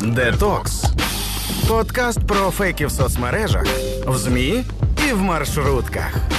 Детокс. 0.00 0.84
Подкаст 1.68 2.26
про 2.26 2.50
фейки 2.50 2.86
в 2.86 2.90
соцмережах, 2.90 3.66
в 4.06 4.16
ЗМІ 4.16 4.64
і 5.08 5.12
в 5.12 5.22
маршрутках. 5.22 6.37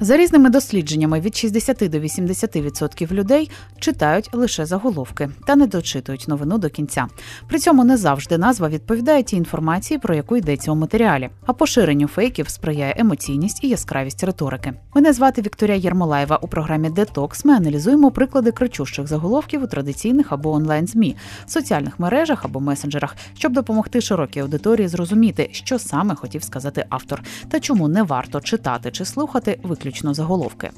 За 0.00 0.16
різними 0.16 0.50
дослідженнями 0.50 1.20
від 1.20 1.36
60 1.36 1.76
до 1.76 1.98
80% 1.98 3.12
людей 3.12 3.50
читають 3.78 4.30
лише 4.32 4.66
заголовки 4.66 5.30
та 5.46 5.56
не 5.56 5.66
дочитують 5.66 6.28
новину 6.28 6.58
до 6.58 6.70
кінця. 6.70 7.06
При 7.48 7.58
цьому 7.58 7.84
не 7.84 7.96
завжди 7.96 8.38
назва 8.38 8.68
відповідає 8.68 9.22
тій 9.22 9.36
інформації, 9.36 9.98
про 9.98 10.14
яку 10.14 10.36
йдеться 10.36 10.72
у 10.72 10.74
матеріалі. 10.74 11.28
А 11.46 11.52
поширенню 11.52 12.06
фейків 12.06 12.48
сприяє 12.48 12.94
емоційність 12.96 13.64
і 13.64 13.68
яскравість 13.68 14.24
риторики. 14.24 14.72
Мене 14.94 15.12
звати 15.12 15.42
Вікторія 15.42 15.76
Єрмолаєва. 15.76 16.36
У 16.36 16.48
програмі 16.48 16.90
Детокс 16.90 17.44
ми 17.44 17.54
аналізуємо 17.54 18.10
приклади 18.10 18.52
кричущих 18.52 19.06
заголовків 19.06 19.62
у 19.62 19.66
традиційних 19.66 20.32
або 20.32 20.50
онлайн 20.50 20.86
змі, 20.86 21.16
соціальних 21.46 22.00
мережах 22.00 22.44
або 22.44 22.60
месенджерах, 22.60 23.16
щоб 23.38 23.52
допомогти 23.52 24.00
широкій 24.00 24.40
аудиторії 24.40 24.88
зрозуміти, 24.88 25.48
що 25.52 25.78
саме 25.78 26.14
хотів 26.14 26.42
сказати 26.42 26.86
автор, 26.88 27.22
та 27.48 27.60
чому 27.60 27.88
не 27.88 28.02
варто 28.02 28.40
читати 28.40 28.90
чи 28.90 29.04
слухати 29.04 29.60
виключно 29.62 29.85
виключно 29.86 30.14
заголовки. 30.14 30.72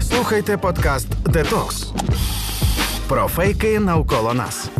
Слухайте 0.00 0.58
подкаст 0.58 1.08
Детокс 1.24 1.92
про 3.08 3.28
фейки 3.28 3.78
навколо 3.78 4.32
нас. 4.32 4.70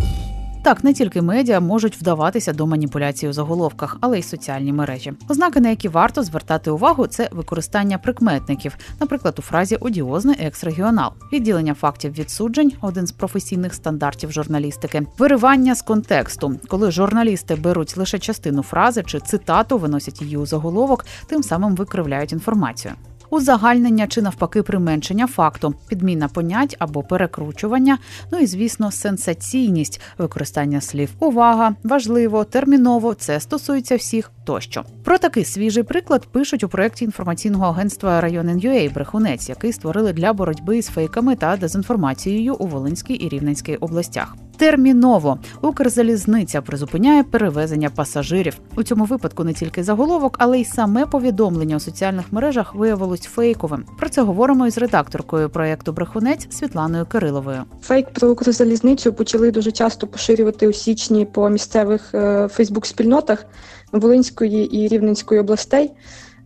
Так, 0.69 0.85
не 0.85 0.95
тільки 0.95 1.23
медіа 1.23 1.61
можуть 1.61 1.97
вдаватися 1.97 2.53
до 2.53 2.67
маніпуляції 2.67 3.31
у 3.31 3.33
заголовках, 3.33 3.97
але 4.01 4.19
й 4.19 4.23
соціальні 4.23 4.73
мережі. 4.73 5.13
Ознаки, 5.29 5.61
на 5.61 5.69
які 5.69 5.89
варто 5.89 6.23
звертати 6.23 6.71
увагу, 6.71 7.07
це 7.07 7.29
використання 7.33 7.99
прикметників, 7.99 8.77
наприклад, 9.01 9.35
у 9.39 9.43
фразі 9.43 9.77
одіозний 9.77 10.37
екс-регіонал, 10.41 11.13
відділення 11.33 11.75
фактів 11.75 12.13
від 12.13 12.31
суджень 12.31 12.73
один 12.81 13.07
з 13.07 13.13
професійних 13.13 13.75
стандартів 13.75 14.33
журналістики, 14.33 15.07
виривання 15.19 15.75
з 15.75 15.83
контексту, 15.83 16.61
коли 16.69 16.91
журналісти 16.91 17.55
беруть 17.55 17.97
лише 17.97 18.19
частину 18.19 18.63
фрази 18.63 19.03
чи 19.07 19.21
цитату, 19.21 19.79
виносять 19.79 20.23
її 20.23 20.37
у 20.37 20.47
заголовок, 20.47 21.07
тим 21.27 21.43
самим 21.43 21.75
викривляють 21.75 22.32
інформацію 22.32 22.95
узагальнення 23.30 24.07
чи 24.07 24.23
навпаки 24.23 24.62
применшення 24.62 25.26
факту, 25.26 25.74
підміна 25.88 26.29
понять 26.29 26.76
або 26.79 27.02
перекручування. 27.02 27.98
Ну 28.32 28.38
і 28.38 28.46
звісно, 28.46 28.90
сенсаційність 28.90 30.01
використання 30.18 30.80
слів 30.80 31.10
увага, 31.20 31.74
важливо, 31.85 32.45
терміново 32.45 33.15
це 33.15 33.40
стосується 33.40 33.96
всіх 33.96 34.30
тощо. 34.45 34.85
Про 35.04 35.18
такий 35.18 35.45
свіжий 35.45 35.82
приклад 35.82 36.26
пишуть 36.26 36.65
у 36.65 36.68
проєкті 36.68 37.04
інформаційного 37.04 37.66
агентства 37.66 38.20
«Районен.UA» 38.20 38.95
Брехунець, 38.95 39.48
який 39.48 39.73
створили 39.73 40.13
для 40.13 40.32
боротьби 40.32 40.82
з 40.82 40.88
фейками 40.88 41.37
та 41.37 41.57
дезінформацією 41.57 42.54
у 42.54 42.66
Волинській 42.66 43.15
і 43.15 43.29
Рівненській 43.29 43.76
областях. 43.76 44.37
Терміново 44.59 45.38
Укрзалізниця 45.62 46.62
призупиняє 46.62 47.23
перевезення 47.23 47.90
пасажирів. 47.90 48.59
У 48.76 48.82
цьому 48.82 49.04
випадку 49.04 49.45
не 49.45 49.52
тільки 49.54 49.84
заголовок, 49.84 50.37
але 50.38 50.60
й 50.60 50.64
саме 50.64 51.06
повідомлення 51.06 51.76
у 51.76 51.80
соціальних 51.80 52.32
мережах 52.32 52.74
виявилось 52.74 53.20
фейковим. 53.20 53.84
Про 53.98 54.09
це 54.09 54.23
говоримо 54.23 54.66
із 54.66 54.79
редакторкою 54.79 55.51
проєкту 55.51 55.92
Брехунець 55.92 56.46
Світланою 56.51 57.06
Кириловою. 57.06 57.62
Фейк 57.82 58.10
про 58.10 58.30
Укрзалізницю 58.30 59.12
почали 59.12 59.51
дуже 59.51 59.73
часто 59.73 60.06
поширювати 60.06 60.68
у 60.68 60.73
січні 60.73 61.24
по 61.24 61.48
місцевих 61.51 62.14
е, 62.14 62.48
Фейсбук-спільнотах 62.48 63.46
Волинської 63.92 64.76
і 64.76 64.88
Рівненської 64.88 65.41
областей. 65.41 65.91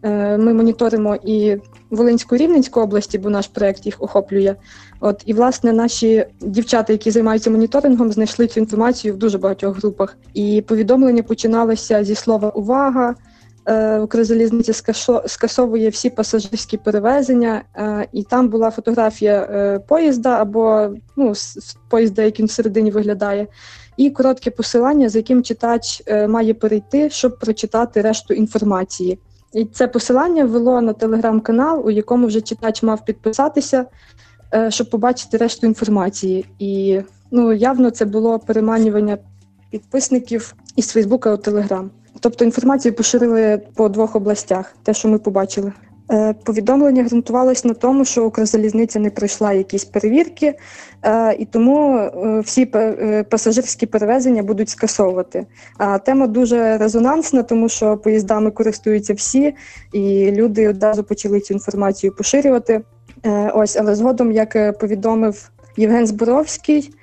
Е, 0.03 0.39
ми 0.39 0.55
моніторимо 0.55 1.17
і 1.25 1.57
Волинську 1.91 2.37
і 2.37 2.39
Рівненську 2.39 2.81
області, 2.81 3.19
бо 3.19 3.31
наш 3.31 3.47
проект 3.47 3.87
їх 3.87 4.03
охоплює. 4.03 4.55
От 5.01 5.23
і 5.27 5.33
власне 5.33 5.73
наші 5.73 6.27
дівчата, 6.41 6.93
які 6.93 7.11
займаються 7.11 7.51
моніторингом, 7.51 8.13
знайшли 8.13 8.47
цю 8.47 8.61
інформацію 8.61 9.15
в 9.15 9.17
дуже 9.17 9.39
багатьох 9.39 9.77
групах. 9.77 10.17
І 10.35 10.65
повідомлення 10.69 11.23
починалося 11.23 12.05
зі 12.05 12.15
слова 12.15 12.49
увага. 12.49 13.15
Е, 13.67 13.99
Укрзалізниця 13.99 14.73
скасовує 15.27 15.89
всі 15.89 16.11
пасажирські 16.11 16.77
перевезення, 16.77 17.63
е, 17.77 18.09
і 18.13 18.23
там 18.23 18.49
була 18.49 18.71
фотографія 18.71 19.81
поїзда 19.89 20.43
або 20.43 20.95
ну, 21.17 21.33
поїзда, 21.89 22.23
який 22.23 22.47
всередині 22.47 22.91
виглядає, 22.91 23.47
і 23.97 24.11
коротке 24.11 24.51
посилання, 24.51 25.09
за 25.09 25.19
яким 25.19 25.43
читач 25.43 26.03
має 26.29 26.55
перейти, 26.55 27.11
щоб 27.11 27.39
прочитати 27.39 28.01
решту 28.01 28.35
інформації. 28.35 29.19
І 29.55 29.65
це 29.65 29.89
посилання 29.89 30.45
вело 30.45 30.81
на 30.81 30.93
телеграм-канал, 30.93 31.83
у 31.87 31.91
якому 31.91 32.27
вже 32.27 32.41
читач 32.41 32.83
мав 32.83 33.05
підписатися, 33.05 33.87
е, 34.55 34.71
щоб 34.71 34.91
побачити 34.91 35.37
решту 35.37 35.67
інформації. 35.67 36.47
І 36.59 37.01
ну, 37.31 37.53
явно 37.53 37.91
це 37.91 38.05
було 38.05 38.39
переманювання 38.39 39.19
підписників 39.71 40.55
із 40.77 40.89
Фейсбука 40.89 41.35
у 41.35 41.37
Телеграм. 41.37 41.91
Тобто 42.21 42.45
інформацію 42.45 42.95
поширили 42.95 43.61
по 43.75 43.89
двох 43.89 44.17
областях, 44.17 44.75
те, 44.83 44.95
що 44.95 45.09
ми 45.09 45.19
побачили. 45.19 45.73
Е, 46.13 46.35
повідомлення 46.45 47.03
ґрунтувалось 47.03 47.65
на 47.65 47.75
тому, 47.75 48.05
що 48.05 48.27
Укрзалізниця 48.27 49.01
не 49.01 49.11
пройшла 49.11 49.53
якісь 49.53 49.85
перевірки, 49.85 50.55
е, 51.03 51.37
і 51.39 51.45
тому 51.45 51.97
е, 51.99 52.41
всі 52.41 52.67
пасажирські 53.31 53.87
перевезення 53.87 54.43
будуть 54.43 54.69
скасовувати. 54.69 55.47
А 55.79 55.99
тема 55.99 56.27
дуже 56.27 56.79
резонансна, 56.79 57.43
тому 57.43 57.69
що 57.69 57.97
поїздами 57.97 58.51
користуються 58.51 59.15
всі, 59.15 59.55
і 59.93 60.31
люди 60.31 60.69
одразу 60.69 61.05
почали 61.05 61.41
цю 61.41 61.55
інформацію 61.55 62.17
поширювати. 62.17 62.81
Ось, 63.55 63.77
але 63.77 63.95
згодом, 63.95 64.33
як 64.33 64.79
повідомив 64.79 65.51
Євген 65.77 66.07
Зборовський. 66.07 66.95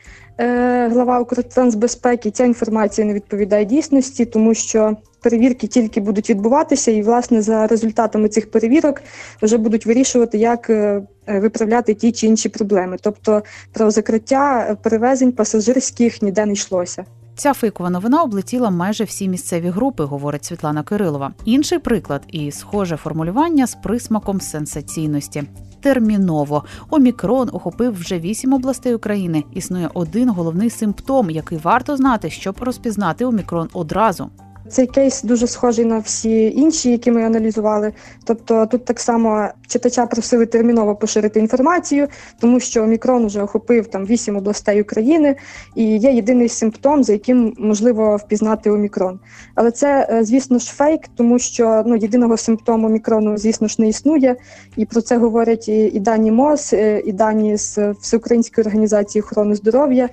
Глава 0.88 1.19
Укртрансбезпеки, 1.19 2.31
ця 2.31 2.46
інформація 2.46 3.08
не 3.08 3.14
відповідає 3.14 3.66
дійсності, 3.66 4.25
тому 4.25 4.53
що 4.53 4.98
перевірки 5.22 5.68
тільки 5.68 6.02
будуть 6.02 6.30
відбуватися, 6.30 6.91
і 6.91 7.02
власне 7.02 7.41
за 7.41 7.68
результатами 7.68 8.30
цих 8.30 8.52
перевірок 8.52 9.02
вже 9.41 9.57
будуть 9.57 9.85
вирішувати, 9.85 10.38
як 10.38 10.69
е, 10.69 11.02
виправляти 11.28 11.94
ті 11.94 12.12
чи 12.12 12.28
інші 12.28 12.50
проблеми. 12.50 12.97
Тобто 13.02 13.44
про 13.74 13.91
закриття 13.91 14.78
перевезень 14.84 15.31
пасажирських 15.31 16.22
ніде 16.22 16.46
не 16.46 16.53
йшлося. 16.53 17.06
Ця 17.35 17.53
фейкова 17.53 17.90
новина 17.90 18.24
облетіла 18.24 18.69
майже 18.69 19.03
всі 19.03 19.28
місцеві 19.28 19.69
групи, 19.69 20.03
говорить 20.03 20.46
Світлана 20.46 20.84
Кирилова. 20.84 21.34
Інший 21.46 21.80
приклад 21.80 22.22
і 22.28 22.51
схоже 22.51 22.97
формулювання 22.97 23.68
з 23.68 23.75
присмаком 23.75 24.41
сенсаційності. 24.41 25.44
Терміново 25.81 26.63
Омікрон 26.90 27.50
охопив 27.53 27.94
вже 27.94 28.19
вісім 28.19 28.53
областей 28.53 28.96
України. 28.96 29.44
Існує 29.53 29.90
один 29.94 30.30
головний 30.30 30.69
симптом, 30.69 31.30
який 31.30 31.57
варто 31.57 31.97
знати, 31.97 32.30
щоб 32.30 32.56
розпізнати 32.59 33.25
омікрон 33.25 33.69
одразу. 33.74 34.30
Цей 34.69 34.88
кейс 34.88 35.24
дуже 35.24 35.47
схожий 35.47 35.85
на 35.85 36.00
всі 36.00 36.52
інші, 36.52 36.91
які 36.91 37.12
ми 37.12 37.24
аналізували. 37.24 37.94
Тобто 38.25 38.66
тут 38.66 38.85
так 38.85 39.00
само 39.00 39.47
читача 39.68 40.06
просили 40.06 40.46
терміново 40.46 40.96
поширити 40.96 41.40
інформацію, 41.40 42.07
тому 42.40 42.59
що 42.59 42.84
омікрон 42.84 43.25
вже 43.25 43.41
охопив 43.41 43.88
там 43.88 44.06
вісім 44.06 44.38
областей 44.38 44.81
України, 44.81 45.35
і 45.75 45.97
є 45.97 46.12
єдиний 46.12 46.50
симптом, 46.50 47.03
за 47.03 47.13
яким 47.13 47.53
можливо 47.57 48.16
впізнати 48.16 48.72
омікрон. 48.72 49.19
Але 49.56 49.72
це, 49.72 50.07
е, 50.12 50.24
звісно 50.24 50.59
ж, 50.59 50.72
фейк, 50.72 51.01
тому 51.16 51.40
що 51.40 51.84
ну 51.86 51.96
єдиного 51.96 52.38
симптому 52.38 52.88
омікрону, 52.88 53.38
звісно 53.38 53.68
ж, 53.68 53.75
не 53.80 53.88
існує, 53.88 54.36
і 54.78 54.86
про 54.86 55.01
це 55.01 55.18
говорять 55.18 55.68
і, 55.68 55.86
і 55.86 56.00
дані 56.00 56.31
МОЗ, 56.31 56.74
е, 56.74 57.00
і 57.06 57.12
дані 57.12 57.57
з 57.57 57.78
Всеукраїнської 57.91 58.68
організації 58.68 59.22
охорони 59.22 59.56
здоров'я. 59.56 60.09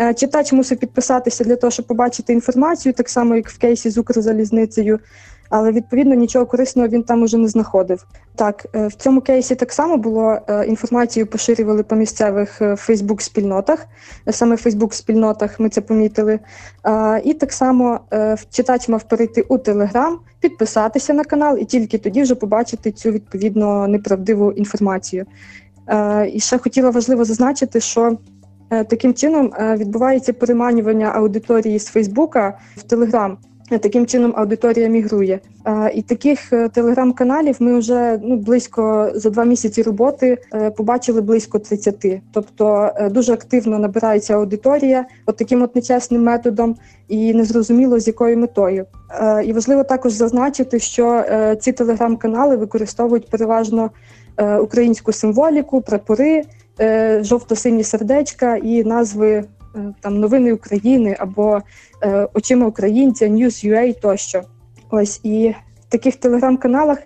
Е, 0.00 0.14
читач 0.14 0.52
мусив 0.52 0.78
підписатися 0.78 1.44
для 1.44 1.56
того, 1.56 1.70
щоб 1.70 1.86
побачити 1.86 2.32
інформацію, 2.32 2.92
так 2.92 3.08
само 3.08 3.36
як 3.36 3.48
в 3.48 3.58
кейсі 3.58 3.90
з 3.90 3.98
Укрзалізницею, 3.98 4.98
але 5.50 5.72
відповідно 5.72 6.14
нічого 6.14 6.46
корисного 6.46 6.88
він 6.88 7.02
там 7.02 7.22
уже 7.22 7.36
не 7.36 7.48
знаходив. 7.48 8.06
Так, 8.36 8.66
е, 8.74 8.86
в 8.86 8.94
цьому 8.94 9.20
кейсі 9.20 9.54
так 9.54 9.72
само 9.72 9.96
було 9.96 10.38
е, 10.48 10.66
інформацію 10.66 11.26
поширювали 11.26 11.82
по 11.82 11.96
місцевих 11.96 12.60
Фейсбук-спільнотах, 12.60 13.86
саме 14.30 14.54
в 14.54 14.58
Фейсбук-спільнотах 14.58 15.60
ми 15.60 15.68
це 15.68 15.80
помітили. 15.80 16.38
І 17.24 17.34
так 17.34 17.52
само 17.52 18.00
читач 18.50 18.88
мав 18.88 19.02
перейти 19.02 19.42
у 19.42 19.58
Телеграм, 19.58 20.18
підписатися 20.40 21.14
на 21.14 21.24
канал 21.24 21.58
і 21.58 21.64
тільки 21.64 21.98
тоді 21.98 22.22
вже 22.22 22.34
побачити 22.34 22.92
цю 22.92 23.10
відповідно 23.10 23.88
неправдиву 23.88 24.52
інформацію. 24.52 25.26
І 26.32 26.40
ще 26.40 26.58
хотіла 26.58 26.90
важливо 26.90 27.24
зазначити, 27.24 27.80
що 27.80 28.18
таким 28.70 29.14
чином 29.14 29.52
е, 29.58 29.76
відбувається 29.76 30.32
переманювання 30.32 31.06
аудиторії 31.06 31.78
з 31.78 31.86
Фейсбука 31.86 32.58
в 32.76 32.82
Телеграм. 32.82 33.38
Е, 33.70 33.78
таким 33.78 34.06
чином 34.06 34.32
аудиторія 34.36 34.88
мігрує. 34.88 35.40
І 35.94 36.02
таких 36.02 36.52
телеграм-каналів 36.72 37.56
ми 37.58 37.78
вже 37.78 38.20
ну 38.22 38.36
близько 38.36 39.10
за 39.14 39.30
два 39.30 39.44
місяці 39.44 39.82
роботи 39.82 40.38
побачили 40.76 41.20
близько 41.20 41.58
30. 41.58 42.06
Тобто 42.32 42.90
дуже 43.10 43.32
активно 43.32 43.78
набирається 43.78 44.34
аудиторія 44.34 45.04
от 45.26 45.36
таким 45.36 45.62
от 45.62 45.76
нечесним 45.76 46.22
методом, 46.22 46.76
і 47.08 47.34
незрозуміло 47.34 48.00
з 48.00 48.06
якою 48.06 48.38
метою. 48.38 48.86
І 49.44 49.52
важливо 49.52 49.84
також 49.84 50.12
зазначити, 50.12 50.78
що 50.78 51.24
ці 51.60 51.72
телеграм-канали 51.72 52.56
використовують 52.56 53.30
переважно 53.30 53.90
українську 54.60 55.12
символіку, 55.12 55.80
прапори. 55.80 56.42
Е, 56.80 57.24
жовто-сині 57.24 57.84
сердечка 57.84 58.56
і 58.56 58.84
назви 58.84 59.30
е, 59.30 59.44
там 60.00 60.20
новини 60.20 60.52
України 60.52 61.16
або 61.18 61.60
е, 62.02 62.28
очима 62.34 62.66
українця, 62.66 63.26
News.ua 63.26 64.00
тощо. 64.00 64.42
Ось 64.90 65.20
і 65.22 65.54
в 65.88 65.90
таких 65.90 66.16
телеграм-каналах. 66.16 66.98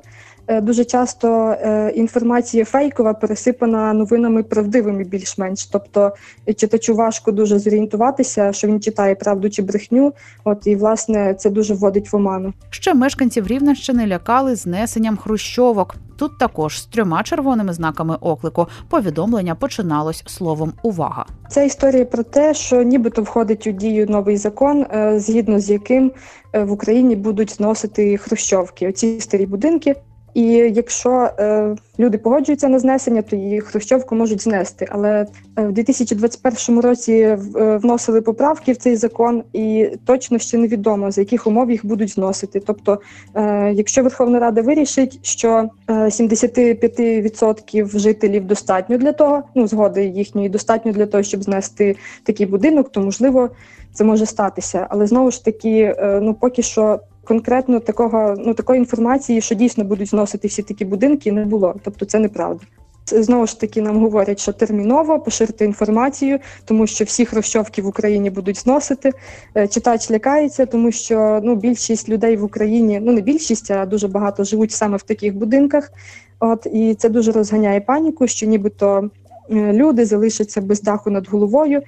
Дуже 0.62 0.84
часто 0.84 1.56
інформація 1.94 2.64
фейкова 2.64 3.14
пересипана 3.14 3.92
новинами 3.92 4.42
правдивими 4.42 5.04
більш-менш. 5.04 5.66
Тобто 5.66 6.12
читачу 6.56 6.94
важко 6.94 7.32
дуже 7.32 7.58
зорієнтуватися, 7.58 8.52
що 8.52 8.69
він 8.69 8.80
читає 8.80 9.14
правду 9.14 9.50
чи 9.50 9.62
брехню. 9.62 10.12
От 10.44 10.66
і 10.66 10.76
власне 10.76 11.34
це 11.34 11.50
дуже 11.50 11.74
вводить 11.74 12.12
в 12.12 12.16
оману. 12.16 12.52
Ще 12.70 12.94
мешканців 12.94 13.46
Рівненщини 13.46 14.06
лякали 14.06 14.54
знесенням 14.54 15.16
хрущовок. 15.16 15.96
Тут 16.22 16.38
також 16.38 16.78
з 16.78 16.86
трьома 16.86 17.22
червоними 17.22 17.72
знаками 17.72 18.16
оклику 18.20 18.66
повідомлення 18.88 19.54
починалось 19.54 20.22
словом 20.26 20.72
увага. 20.82 21.26
Це 21.50 21.66
історія 21.66 22.04
про 22.04 22.22
те, 22.22 22.54
що 22.54 22.82
нібито 22.82 23.22
входить 23.22 23.66
у 23.66 23.70
дію 23.70 24.06
новий 24.06 24.36
закон, 24.36 24.86
е, 24.94 25.20
згідно 25.20 25.60
з 25.60 25.70
яким 25.70 26.12
в 26.54 26.72
Україні 26.72 27.16
будуть 27.16 27.50
зносити 27.50 28.16
хрущовки. 28.16 28.88
Оці 28.88 29.20
старі 29.20 29.46
будинки. 29.46 29.94
І 30.34 30.43
якщо 30.52 31.31
е, 31.38 31.76
люди 31.99 32.19
погоджуються 32.19 32.69
на 32.69 32.79
знесення, 32.79 33.23
то 33.23 33.37
її 33.37 33.61
хрущовку 33.61 34.14
можуть 34.14 34.43
знести. 34.43 34.88
Але 34.90 35.26
е, 35.58 35.67
в 35.67 35.73
2021 35.73 36.81
році 36.81 37.12
е, 37.12 37.37
вносили 37.76 38.20
поправки 38.20 38.73
в 38.73 38.76
цей 38.76 38.96
закон, 38.96 39.43
і 39.52 39.88
точно 40.06 40.38
ще 40.38 40.58
невідомо 40.58 41.11
за 41.11 41.20
яких 41.20 41.46
умов 41.46 41.70
їх 41.70 41.87
будуть 41.87 42.11
зносити. 42.11 42.61
Тобто, 42.61 43.00
е, 43.34 43.73
якщо 43.73 44.02
Верховна 44.02 44.38
Рада 44.38 44.62
вирішить, 44.62 45.19
що 45.23 45.69
е, 45.88 45.93
75% 45.93 47.99
жителів 47.99 48.46
достатньо 48.46 48.99
для 48.99 49.12
того, 49.12 49.43
ну 49.55 49.67
згоди 49.67 50.05
їхньої 50.05 50.49
достатньо 50.49 50.93
для 50.93 51.06
того, 51.06 51.23
щоб 51.23 51.43
знести 51.43 51.96
такий 52.23 52.46
будинок, 52.46 52.93
то 52.93 53.00
можливо 53.00 53.50
це 53.93 54.05
може 54.05 54.26
статися. 54.26 54.87
Але 54.90 55.06
знову 55.06 55.31
ж 55.31 55.44
таки, 55.44 55.94
е, 55.99 56.20
ну 56.23 56.34
поки 56.34 56.62
що 56.62 57.00
конкретно 57.24 57.80
такого 57.80 58.34
ну 58.38 58.54
такої 58.54 58.78
інформації, 58.78 59.40
що 59.40 59.54
дійсно 59.54 59.84
будуть 59.84 60.08
зносити 60.08 60.48
всі 60.48 60.62
такі 60.62 60.84
будинки, 60.84 61.32
не 61.32 61.44
було. 61.44 61.74
Тобто 61.84 62.04
це 62.04 62.19
неправда. 62.19 62.64
Знову 63.06 63.46
ж 63.46 63.60
таки, 63.60 63.82
нам 63.82 64.00
говорять, 64.00 64.40
що 64.40 64.52
терміново 64.52 65.20
поширити 65.20 65.64
інформацію, 65.64 66.38
тому 66.64 66.86
що 66.86 67.04
всі 67.04 67.24
хрущовки 67.24 67.82
в 67.82 67.86
Україні 67.86 68.30
будуть 68.30 68.58
зносити. 68.58 69.12
Е, 69.56 69.69
читач 69.69 70.10
лякається, 70.10 70.66
тому 70.66 70.92
що 70.92 71.40
ну 71.42 71.54
більшість 71.54 72.08
людей 72.08 72.36
в 72.36 72.44
Україні, 72.44 73.00
ну 73.02 73.12
не 73.12 73.20
більшість, 73.20 73.70
а 73.70 73.86
дуже 73.86 74.08
багато 74.08 74.44
живуть 74.44 74.72
саме 74.72 74.96
в 74.96 75.02
таких 75.02 75.36
будинках. 75.36 75.92
От 76.40 76.66
і 76.72 76.94
це 76.94 77.08
дуже 77.08 77.32
розганяє 77.32 77.80
паніку, 77.80 78.26
що 78.26 78.46
нібито 78.46 79.10
люди 79.50 80.05
залишаться 80.05 80.61
без 80.61 80.83
даху 80.83 81.11
над 81.11 81.29
головою. 81.29 81.83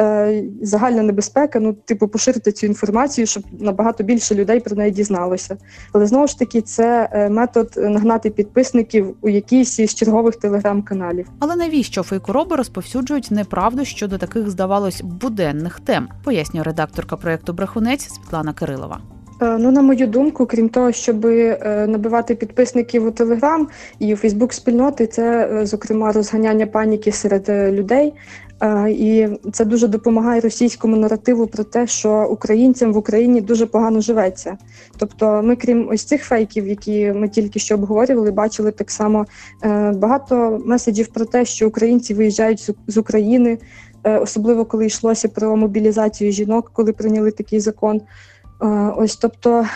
Е, 0.00 0.44
загальна 0.62 1.02
небезпека, 1.02 1.60
ну, 1.60 1.72
типу, 1.72 2.08
поширити 2.08 2.52
цю 2.52 2.66
інформацію, 2.66 3.26
щоб 3.26 3.42
набагато 3.60 4.04
більше 4.04 4.34
людей 4.34 4.60
про 4.60 4.76
неї 4.76 4.90
дізналося. 4.90 5.56
Але 5.92 6.06
знову 6.06 6.26
ж 6.26 6.38
таки, 6.38 6.60
це 6.60 7.08
е, 7.12 7.28
метод 7.28 7.72
нагнати 7.76 8.30
підписників 8.30 9.16
у 9.20 9.28
якійсь 9.28 9.78
із 9.78 9.94
чергових 9.94 10.36
телеграм-каналів. 10.36 11.26
Але 11.38 11.56
навіщо 11.56 12.02
фейкороби 12.02 12.56
розповсюджують 12.56 13.30
неправду 13.30 13.84
щодо 13.84 14.18
таких, 14.18 14.50
здавалось, 14.50 15.02
буденних 15.02 15.80
тем, 15.80 16.08
пояснює 16.24 16.62
редакторка 16.62 17.16
проєкту 17.16 17.52
Брехунець 17.52 18.08
Світлана 18.08 18.52
Кирилова. 18.52 19.00
Е, 19.42 19.58
ну, 19.58 19.70
на 19.70 19.82
мою 19.82 20.06
думку, 20.06 20.46
крім 20.46 20.68
того, 20.68 20.92
щоб 20.92 21.24
набивати 21.86 22.34
підписників 22.34 23.06
у 23.06 23.10
Телеграм 23.10 23.68
і 23.98 24.14
у 24.14 24.16
Фейсбук 24.16 24.52
спільноти, 24.52 25.06
це 25.06 25.50
зокрема 25.62 26.12
розганяння 26.12 26.66
паніки 26.66 27.12
серед 27.12 27.48
людей. 27.48 28.14
І 28.88 29.28
це 29.52 29.64
дуже 29.64 29.88
допомагає 29.88 30.40
російському 30.40 30.96
наративу 30.96 31.46
про 31.46 31.64
те, 31.64 31.86
що 31.86 32.28
українцям 32.30 32.92
в 32.92 32.96
Україні 32.96 33.40
дуже 33.40 33.66
погано 33.66 34.00
живеться. 34.00 34.56
Тобто, 34.96 35.42
ми, 35.42 35.56
крім 35.56 35.88
ось 35.88 36.04
цих 36.04 36.24
фейків, 36.24 36.68
які 36.68 37.12
ми 37.12 37.28
тільки 37.28 37.58
що 37.58 37.74
обговорювали, 37.74 38.30
бачили 38.30 38.70
так 38.70 38.90
само 38.90 39.26
е, 39.64 39.92
багато 39.92 40.62
меседжів 40.64 41.08
про 41.08 41.24
те, 41.24 41.44
що 41.44 41.68
українці 41.68 42.14
виїжджають 42.14 42.70
з 42.86 42.96
України, 42.96 43.58
е, 44.04 44.18
особливо 44.18 44.64
коли 44.64 44.86
йшлося 44.86 45.28
про 45.28 45.56
мобілізацію 45.56 46.32
жінок, 46.32 46.70
коли 46.72 46.92
прийняли 46.92 47.30
такий 47.30 47.60
закон. 47.60 48.00
Е, 48.62 48.66
ось 48.96 49.16
тобто. 49.16 49.66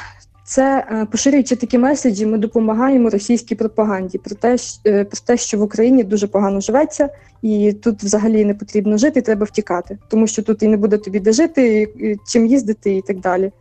Це 0.45 0.87
поширюючи 1.11 1.57
такі 1.57 1.79
меседжі, 1.79 2.27
ми 2.27 2.39
допомагаємо 2.39 3.11
російській 3.11 3.55
пропаганді 3.55 4.19
про 4.19 4.35
те, 4.35 4.57
про 4.85 5.21
те, 5.27 5.37
що 5.37 5.59
в 5.59 5.63
Україні 5.63 6.05
дуже 6.05 6.27
погано 6.27 6.61
живеться, 6.61 7.09
і 7.43 7.73
тут 7.73 8.03
взагалі 8.03 8.45
не 8.45 8.55
потрібно 8.55 8.99
жити, 8.99 9.23
треба 9.23 9.45
втікати, 9.45 9.99
тому 10.09 10.27
що 10.27 10.43
тут 10.43 10.63
і 10.63 10.69
не 10.69 10.77
буде 10.77 10.99
тобі 10.99 11.21
де 11.21 11.33
жити, 11.33 11.89
і 11.99 12.17
чим 12.27 12.47
їздити, 12.47 12.97
і 12.97 13.03
так 13.03 13.21
далі. 13.21 13.53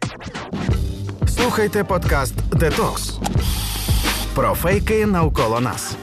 Слухайте 1.28 1.84
подкаст 1.84 2.34
Детокс 2.60 3.20
про 4.36 4.54
фейки 4.54 5.06
навколо 5.06 5.60
нас. 5.60 5.96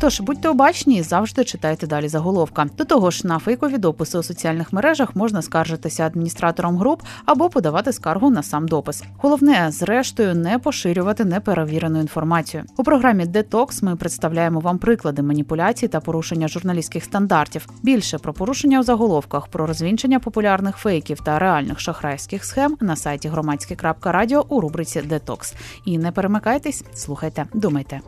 Тож 0.00 0.20
будьте 0.20 0.48
обачні 0.48 0.96
і 0.96 1.02
завжди 1.02 1.44
читайте 1.44 1.86
далі 1.86 2.08
заголовка. 2.08 2.66
До 2.78 2.84
того 2.84 3.10
ж, 3.10 3.26
на 3.26 3.38
фейкові 3.38 3.78
дописи 3.78 4.18
у 4.18 4.22
соціальних 4.22 4.72
мережах 4.72 5.16
можна 5.16 5.42
скаржитися 5.42 6.06
адміністратором 6.06 6.76
груп 6.78 7.02
або 7.24 7.48
подавати 7.48 7.92
скаргу 7.92 8.30
на 8.30 8.42
сам 8.42 8.68
допис. 8.68 9.04
Головне, 9.18 9.66
зрештою, 9.70 10.34
не 10.34 10.58
поширювати 10.58 11.24
неперевірену 11.24 12.00
інформацію. 12.00 12.64
У 12.76 12.82
програмі 12.82 13.26
Детокс 13.26 13.82
ми 13.82 13.96
представляємо 13.96 14.60
вам 14.60 14.78
приклади 14.78 15.22
маніпуляцій 15.22 15.88
та 15.88 16.00
порушення 16.00 16.48
журналістських 16.48 17.04
стандартів. 17.04 17.66
Більше 17.82 18.18
про 18.18 18.32
порушення 18.32 18.80
у 18.80 18.82
заголовках, 18.82 19.46
про 19.46 19.66
розвінчення 19.66 20.20
популярних 20.20 20.76
фейків 20.76 21.20
та 21.20 21.38
реальних 21.38 21.80
шахрайських 21.80 22.44
схем 22.44 22.76
на 22.80 22.96
сайті 22.96 23.28
громадське.радіо 23.28 24.46
у 24.48 24.60
рубриці 24.60 25.02
Детокс. 25.02 25.54
І 25.84 25.98
не 25.98 26.12
перемикайтесь, 26.12 26.84
слухайте, 26.94 27.46
думайте. 27.54 28.00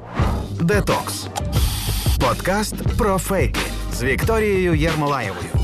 Детокс. 0.61 1.29
Подкаст 2.21 2.75
про 2.99 3.19
фейки 3.19 3.61
з 3.93 4.03
Вікторією 4.03 4.75
Єрмолаєвою. 4.75 5.58